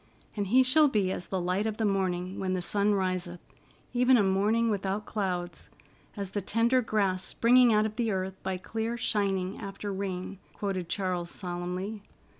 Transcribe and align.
"'And 0.35 0.47
he 0.47 0.63
shall 0.63 0.87
be 0.87 1.11
as 1.11 1.27
the 1.27 1.39
light 1.39 1.67
of 1.67 1.77
the 1.77 1.85
morning 1.85 2.39
when 2.39 2.53
the 2.53 2.61
sun 2.63 2.95
riseth, 2.95 3.39
even 3.93 4.17
a 4.17 4.23
morning 4.23 4.71
without 4.71 5.05
clouds; 5.05 5.69
as 6.17 6.31
the 6.31 6.41
tender 6.41 6.81
grass 6.81 7.23
springing 7.23 7.71
out 7.71 7.85
of 7.85 7.97
the 7.97 8.11
earth 8.11 8.33
by 8.41 8.57
clear 8.57 8.97
shining 8.97 9.59
after 9.59 9.93
rain,'" 9.93 10.39
quoted 10.53 10.89
Charles 10.89 11.29
solemnly. 11.29 12.01